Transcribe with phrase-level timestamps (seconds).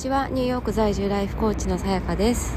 [0.00, 0.28] ちは。
[0.30, 2.56] ニューヨーク在住ライフコーチのさやかです。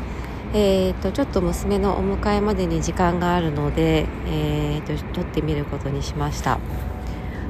[0.54, 6.60] えーと、ちょっと娘のお迎えまでに時間があるので、えーと、撮ってみることにしました、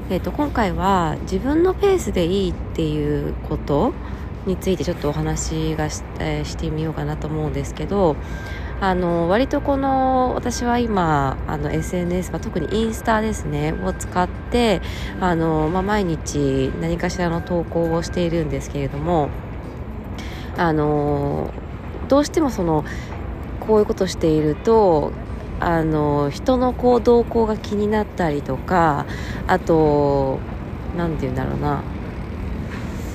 [0.08, 3.92] えーと、今回は自分のペースでいいっていうこと
[4.46, 8.16] についてちょっとお話がし,、えー、してみようかなと思うんですけど
[8.80, 14.80] あの割とこの私は今あの SNS は特にインスタですねを使って
[15.20, 19.28] あの、まあ、毎日何かしらの投稿をしているんですけれども
[20.56, 21.50] あの
[22.08, 22.84] どうしてもその
[23.60, 25.12] こういうことしていると
[25.60, 29.06] あの人のこう動向が気になったりとか
[29.46, 30.38] あと
[30.96, 31.82] 何て言うんだろうな。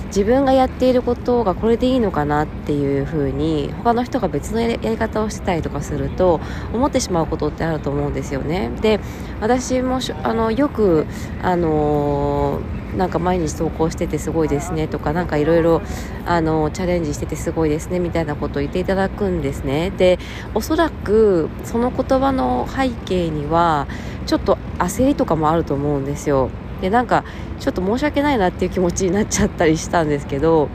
[0.08, 6.42] 自分がやっていることがこれでいいのかなっていうふうに他の人が別のやり方をしてたりとかすると
[6.74, 8.72] 思ってしまうことってあると思うんですよね。
[8.82, 9.00] で
[9.40, 11.06] 私もあのよく
[11.44, 12.60] あの
[13.00, 19.90] なんか毎日投稿しててすごいですねとか何かいろいろチャレンジしててすごいですねみたいなことを言っていただくんですね。
[19.92, 20.20] で
[20.54, 23.88] おそらくその言葉の背景には
[24.26, 26.50] ちょっと焦りとかもあると思うんですよ。
[26.82, 27.24] でなんか
[27.60, 30.68] ちょっと申し訳ないなっていう気持ちになっちゃったりしたんですけど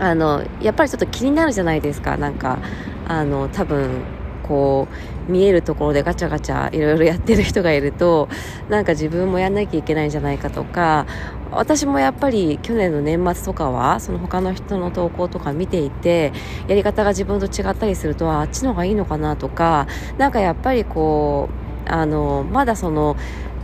[0.00, 2.58] あのやっぱりちょっと気になるじゃないですかなんか
[3.06, 4.02] あの多分
[4.42, 4.88] こ
[5.28, 8.28] う見えるところでガチャガチャいろいろやってる人がいると
[8.68, 11.06] なんか自分もやんなきゃいけないんじゃないかとか
[11.50, 16.32] 私もやっぱり去年の年末とかはその他の人の投稿とか見ていて
[16.66, 19.86] やり方が自分と違ったりするとあっちの方がいいのかなとか
[20.18, 21.48] なんかやっぱりこ
[21.86, 23.16] うあのまだその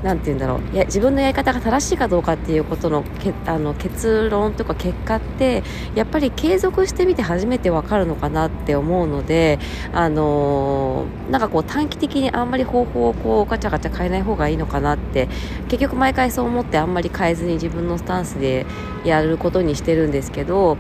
[0.03, 0.77] なんて言うんだろう。
[0.77, 9.59] や自分のやり方が正しいかどうかっていうことのけあの結論とか結果ってやっぱり継続してみて初めて分かるのかなって思うので
[9.93, 15.29] あのなんかこう短期的にあんまり方法をこうガチャガチャ変えない方がいいのかなって
[15.69, 18.67] 結局毎回そう思ってあんまり変えずに自分のスタンスで
[19.05, 20.77] やることにしてるんですけど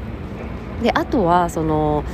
[0.82, 2.04] であとはその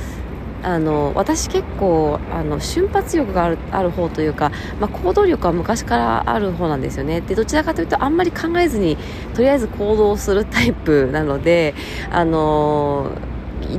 [0.63, 7.21] あの私結構あの瞬発力があるある方というか、まあ、行動力は昔からある方なんですよね。
[7.21, 8.97] でどちらかというとあんまり考えずに
[9.35, 11.75] とりあえず行動するタイプなので
[12.11, 13.11] あの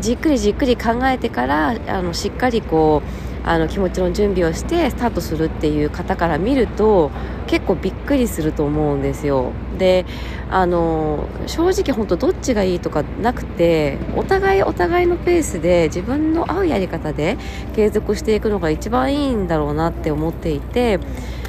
[0.00, 7.10] じっくりじっくり考えてからあのしっかりこうあの気持ちの準備をしてスタートするっていう方から見ると
[7.46, 9.52] 結構びっくりすると思うんですよ。
[9.78, 10.04] で
[10.50, 17.38] あの正直本当どっちがいいとかなくてお互いお互いのペースで自分の合うやり方で
[17.74, 20.98] 継続していくのが一番いいんだろうなって思っていて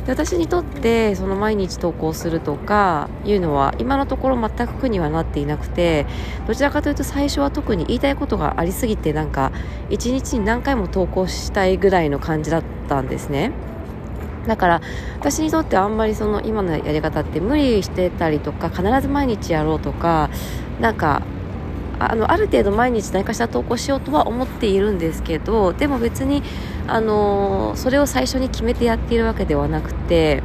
[0.07, 6.05] で私にとってその毎日投稿するとかいうのは今のところ全く苦にはなっていなくて
[6.47, 9.51] どちらかというと最初は特に言いたいことがありすぎてなんか
[9.89, 13.51] 一日に何回も投稿したいぐらいの感じだったんですね。
[14.47, 14.81] だから
[15.19, 20.29] 私にとってあんまりその今のやり方って無理してたりとか必ず毎日やろうとか
[20.79, 21.21] なんか
[21.99, 26.43] あのある程度毎日何かしら投稿しようとは思っているんですけどでも別に
[26.87, 30.43] あのそれを最初に決めてやっているわけではなくて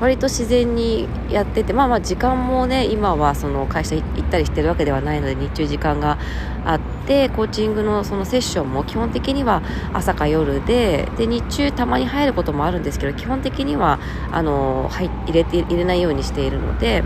[0.00, 6.18] 割と自然にやっててまあまあ時間もね今はその会社行ったりしてるわけではないので日中時間が
[6.64, 13.98] あってコーチングのそのセッションも基本的には朝か夜でで日中たまに入ることもあるんですけど基本的には
[14.30, 17.02] あの入入れて入れないようにしているので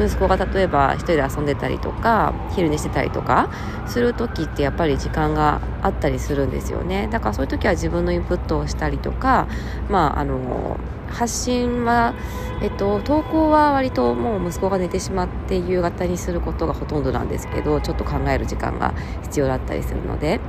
[0.00, 3.50] 息子が例えば1人で遊んでたりとか昼寝してたりとか
[3.86, 7.08] する時ってやっぱり時間があったりするんですよね。
[7.10, 9.46] だからそういう時は自分のインプットをしたりとか
[9.88, 10.78] まああの
[11.08, 12.14] 発信は、
[12.62, 20.40] えっと、投稿は割ともう息子が寝てしまって夕方にすることがほとんどなんですけどちょっと考える時間が必要だったりするので。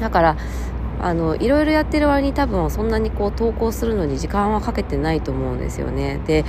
[0.00, 0.36] だから
[1.02, 6.20] あのいろいろやってる割に多分そんなにこう投稿するのに時間はかけてないと思うんですよね。
[6.26, 6.44] で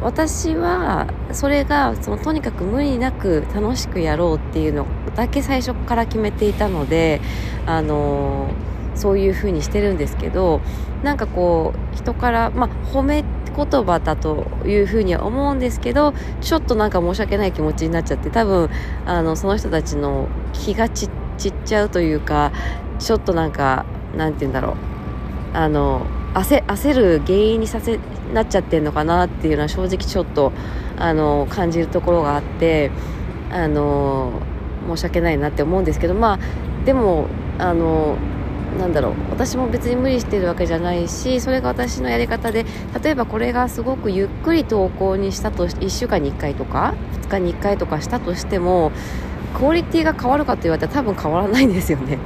[0.00, 7.20] 私はそれがそのとにかく無理なく楽しくやろうっていうのだけ最初から決めていたので
[7.66, 8.50] あの
[8.94, 10.60] そういう風にしてるんですけど
[11.02, 13.24] なんかこう人から、まあ、褒め
[13.56, 16.12] 言葉だというふうには思うんですけど
[16.42, 18.68] ちょっとなんか申し訳ない気持ちになっちゃって多分
[19.06, 21.10] あのその人たちの気が散っ
[21.64, 22.52] ちゃうというか
[22.98, 24.76] ちょっとなんかなんて言うんだろう。
[25.54, 26.06] あの
[26.40, 27.98] 焦焦る原因にさせ
[28.34, 30.52] なっちゃってるのかなっていうのは正直ちょっと
[30.98, 32.90] あの感じるところがあって
[33.50, 34.40] あの
[34.88, 37.26] 申し訳ないなって思うんですけどまあでも
[37.58, 38.16] あの
[38.78, 42.66] なんだろう私も別に無理してるわけじゃないしそれが私のやり方で
[43.02, 48.92] 例えばこれがすごくゆっくり投稿にしたと1週間に1回とか2日に1回とかしたとしても
[49.54, 52.18] クオリティが変わるかと言われたら多分変わらないんですよね。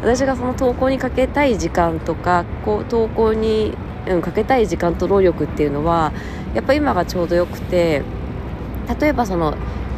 [0.00, 3.72] 私がその投稿にかけたい時間とかこう投稿に、
[4.06, 6.12] うん、かけたい時間と労力っていうのは
[6.54, 8.02] やっぱ今がちょうどよくて
[9.00, 9.56] 例えばその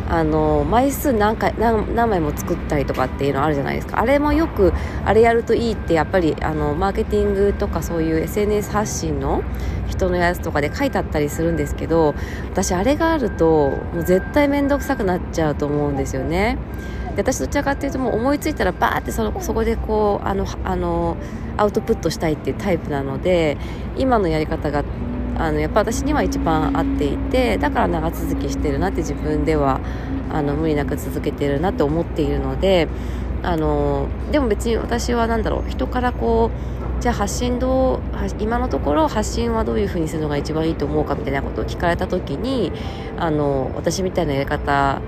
[0.09, 4.73] あの枚数何回何枚も作ったりとかっていうのあるじゃないですかあれもよく
[5.05, 9.43] あれやるといいってやっぱりあのマーケティングとかそういう SNS 発信の
[9.89, 12.15] 人のやつとかで書いてあったりするんですけど
[12.51, 16.59] 私あれがあるともう絶対面倒くさくなっちゃうと思うんですよね。
[17.15, 21.17] で私どちらかっていうともう思いついたらバーってそのそこでこうあのあの
[21.57, 23.57] アウトプットしたいっていうタイプなので
[23.97, 24.85] 今のやり方が
[25.37, 29.81] あのやっぱ私には一番合っていてだから長続きしてるなって自分では
[30.31, 32.89] あの無理なく続けてるなって思っているので
[33.43, 38.01] あのでも別に私は何だろう人からこうじゃあ発信どう
[38.41, 42.73] 今のところ発信はどういうふうにするのが一番いいと思うかみたいなことを聞かれた時に
[43.19, 45.03] あの私みたいなやり方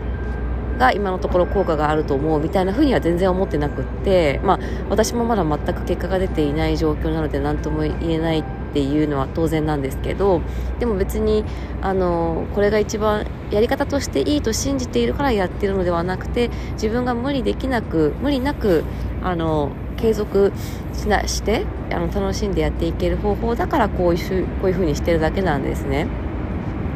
[0.79, 4.59] が今のところ効果があると思うみたいな風には全然思ってなくって、まあ、
[4.91, 10.43] 私もまだ全く結果が出ていない状況なので何とも言えないっていうのは当然なんですけど
[10.79, 11.45] でも別に
[11.81, 18.85] あのこれが一番やり方としていいと信じているからやってるのではなくて自分が無理できなく無理なく
[19.23, 20.53] あの継続
[20.93, 26.26] しなしてあの楽しんでやっていける方法だからこういうこういう風にしてるだけなんですね。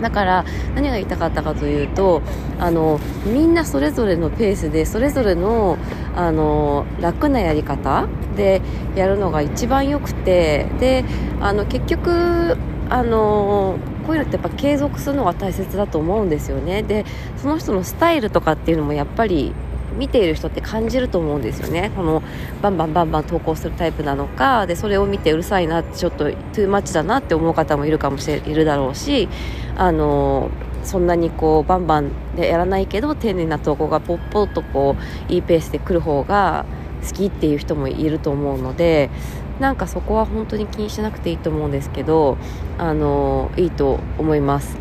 [0.00, 0.44] だから
[0.75, 2.23] 何が言いたかったかというと
[2.58, 5.79] あのみんなそれぞれのペースでそれぞれの
[6.17, 8.62] あの楽なやり方で
[8.97, 11.05] やるのが一番よくてで
[11.41, 12.56] あの結局
[12.88, 16.82] あのこういうのってやっぱ継続するのが大切だと思うんですよね。
[16.82, 17.05] で
[17.37, 19.53] その人のスタイルとかっていうのもやっぱり
[19.98, 21.90] 見ている人って感じると思うんですよね。
[21.96, 22.22] この
[22.62, 29.28] バンバンバンバン投稿するタイプなのかでそれを見てうるさいなちょっとトゥーマッチだなって思う方もいるかもしれいるだろうし
[29.76, 30.50] あの
[30.84, 34.96] そんなにこうバンバンでやらないけど丁寧な投稿がポッポッとこ
[35.28, 36.64] ういいペースで来る方が
[37.06, 39.10] 好きっていう人もいると思うので
[39.58, 42.38] なんかそこは本当に気にしなくていいと思うんですけど
[42.78, 44.78] あのいいと思います。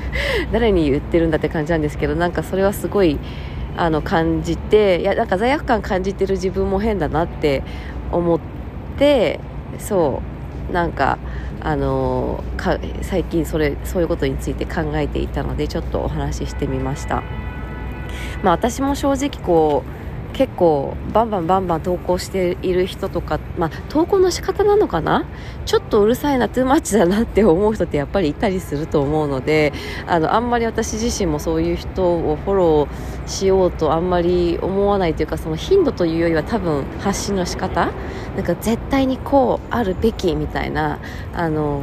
[0.52, 3.18] 誰に言ってるんだって感じなんですけどなんかそれはすごい
[3.76, 7.62] あの感じていやなんか罪悪感感じてる自分も変だなって
[8.10, 8.40] 思っ
[8.98, 9.40] て
[9.78, 10.22] そ
[10.70, 11.18] うなんか
[11.60, 17.22] あのか最近それそういうことについて考えていたのでちょっとお話ししてみました。
[18.42, 20.01] まあ、私も正直こう
[20.32, 25.26] 結構バンバンバンバン投稿している人とか、まあ、投稿の仕方なのかな？
[25.66, 29.72] ちょっとうるさいなトゥーマッチだなって思う人ってやっぱりいたりすると思うので
[30.06, 37.92] あのあんまり私自身もそういう人をフォローしようとあんまり思わないというかその頻度というよりは多分発信の仕方？
[38.36, 40.98] なんか絶対にこうあるべきみたいな
[41.34, 41.82] あの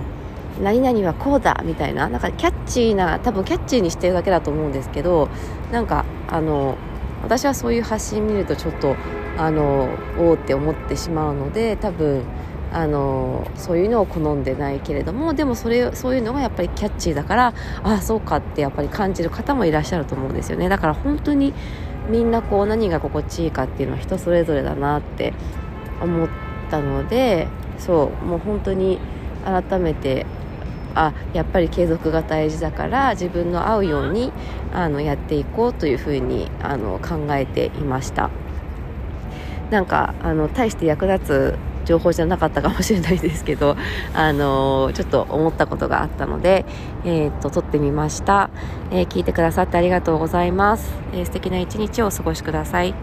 [0.62, 5.30] 何々はこうだみたいななんかキャッチーな多分キャッチーにしてるだけだと思うんですけど
[5.72, 6.76] なんかあの
[7.24, 8.96] 私はそういう発信見るとちょっと
[9.38, 12.24] あのおおって思ってしまうので多分
[12.72, 20.70] あのそういうのを好んでないけれどもでもそれそういうのがやっぱりキャッチーだからああそうかってやっぱり感じる方もいらっしゃると思うんですよね。
[20.70, 21.54] だから本当に
[22.10, 25.34] みんなこう何が心地いいかっていうのは人それぞれだなって
[26.02, 26.30] 思っ
[26.70, 29.00] たのでそうもう本当に
[29.46, 30.26] 改めて
[30.96, 34.32] あやっぱり継続が大事だから自分の合うように
[34.74, 38.30] あのやっていこうというふうにあの考えていました。
[39.70, 43.76] なんかあの大して役立つ情報じゃなかったかもしれないですけど、
[44.14, 46.66] あのちょっと思ったことがあったので、
[47.04, 48.50] えー、っと撮ってみました、
[48.92, 52.94] えー、聞いてくださってありがとうございます、えー、素敵な一日をお過ごしください。